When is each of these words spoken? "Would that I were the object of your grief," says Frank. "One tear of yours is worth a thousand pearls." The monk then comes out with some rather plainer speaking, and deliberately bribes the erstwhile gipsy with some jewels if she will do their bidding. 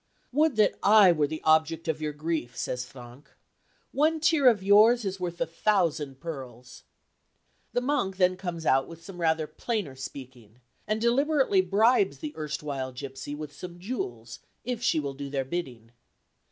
"Would 0.31 0.55
that 0.55 0.73
I 0.81 1.11
were 1.11 1.27
the 1.27 1.43
object 1.43 1.87
of 1.87 2.01
your 2.01 2.11
grief," 2.11 2.57
says 2.57 2.85
Frank. 2.85 3.29
"One 3.91 4.19
tear 4.19 4.47
of 4.47 4.63
yours 4.63 5.05
is 5.05 5.19
worth 5.19 5.39
a 5.39 5.45
thousand 5.45 6.19
pearls." 6.19 6.81
The 7.73 7.81
monk 7.81 8.17
then 8.17 8.35
comes 8.35 8.65
out 8.65 8.87
with 8.87 9.05
some 9.05 9.21
rather 9.21 9.45
plainer 9.45 9.95
speaking, 9.95 10.57
and 10.87 10.99
deliberately 10.99 11.61
bribes 11.61 12.17
the 12.17 12.33
erstwhile 12.35 12.91
gipsy 12.93 13.35
with 13.35 13.53
some 13.53 13.77
jewels 13.77 14.39
if 14.65 14.81
she 14.81 14.99
will 14.99 15.13
do 15.13 15.29
their 15.29 15.45
bidding. 15.45 15.91